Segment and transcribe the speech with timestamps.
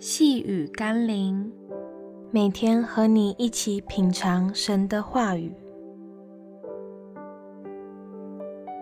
[0.00, 1.50] 细雨甘霖，
[2.30, 5.52] 每天和你一起品尝神的话语。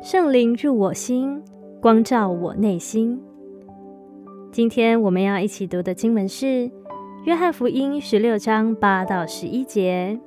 [0.02, 1.42] 圣灵入我心，
[1.80, 3.18] 光照我内心。
[4.52, 6.44] 今天我们要一起读的经文是
[7.24, 10.20] 《约翰福音》十六章八到十一节。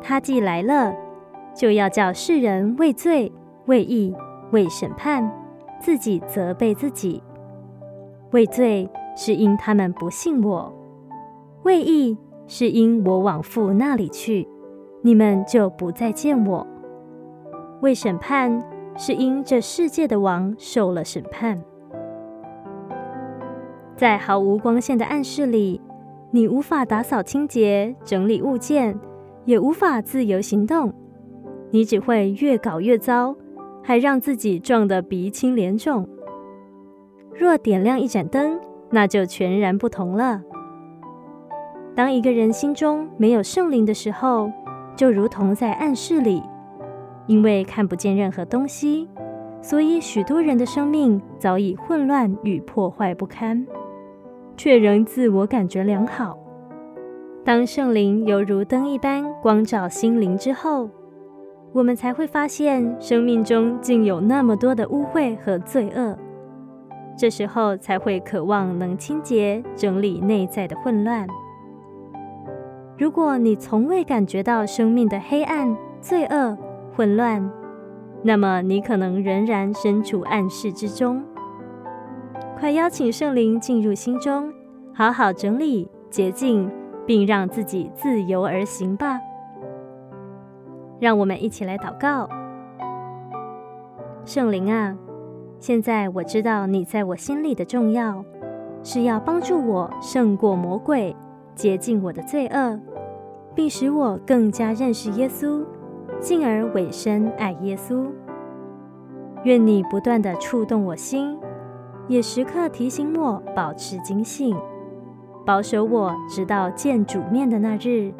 [0.00, 0.96] 他既来了，
[1.54, 3.30] 就要叫世人为罪、
[3.66, 4.16] 为义、
[4.50, 5.30] 为审判，
[5.78, 7.22] 自己责备自己。
[8.30, 8.88] 为罪
[9.20, 10.72] 是因他们不信我；
[11.64, 14.46] 为义是因我往父那里去，
[15.02, 16.64] 你们就不再见我；
[17.82, 18.62] 为审判
[18.96, 21.60] 是因这世界的王受了审判。
[23.96, 25.80] 在毫无光线的暗室里，
[26.30, 28.96] 你无法打扫清洁、整理物件，
[29.44, 30.94] 也无法自由行动。
[31.72, 33.34] 你只会越搞越糟，
[33.82, 36.08] 还让自己撞得鼻青脸肿。
[37.34, 38.60] 若点亮一盏灯，
[38.90, 40.42] 那就全然不同了。
[41.94, 44.50] 当一个人心中没有圣灵的时候，
[44.94, 46.42] 就如同在暗室里，
[47.26, 49.08] 因为看不见任何东西，
[49.60, 53.66] 所以许多人的生命早已混乱与破坏不堪，
[54.56, 56.38] 却仍自我感觉良好。
[57.44, 60.88] 当圣灵犹如灯一般光照心灵之后，
[61.72, 66.16] 我们才会发现生命中竟有那么多的污秽和罪恶。
[67.18, 71.26] 这时候才会渴望能清洁、整理内在的混乱。
[72.96, 76.56] 如果你从未感觉到生命的黑暗、罪恶、
[76.94, 77.50] 混乱，
[78.22, 81.24] 那么你可能仍然身处暗室之中。
[82.56, 84.52] 快邀请圣灵进入心中，
[84.94, 86.70] 好好整理、洁净，
[87.04, 89.18] 并让自己自由而行吧。
[91.00, 92.28] 让我们一起来祷告：
[94.24, 94.96] 圣灵啊！
[95.60, 98.24] 现在我知道你在我心里的重要，
[98.84, 101.14] 是要帮助我胜过魔鬼，
[101.54, 102.78] 洁净我的罪恶，
[103.56, 105.64] 并使我更加认识耶稣，
[106.20, 108.06] 进而委身爱耶稣。
[109.42, 111.36] 愿你不断地触动我心，
[112.06, 114.56] 也时刻提醒我保持警醒，
[115.44, 118.12] 保守我直到见主面的那日，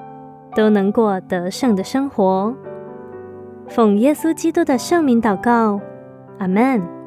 [0.57, 2.53] 都能过得胜的生活。
[3.69, 5.81] 奉耶稣基督的圣名祷告，
[6.39, 6.98] 阿门。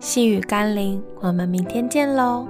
[0.00, 2.48] 细雨甘霖，我们明天见喽。